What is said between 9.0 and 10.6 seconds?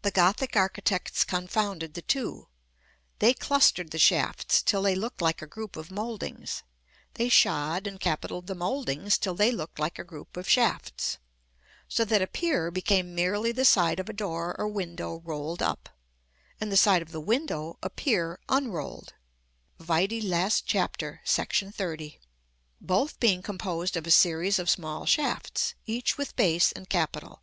till they looked like a group of